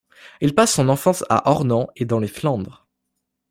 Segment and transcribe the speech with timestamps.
[0.41, 2.87] Il passe son enfance à Ornans et dans les Flandres.